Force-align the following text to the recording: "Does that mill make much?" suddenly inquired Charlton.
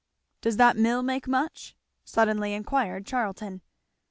"Does 0.41 0.57
that 0.57 0.77
mill 0.77 1.03
make 1.03 1.27
much?" 1.27 1.75
suddenly 2.03 2.55
inquired 2.55 3.05
Charlton. 3.05 3.61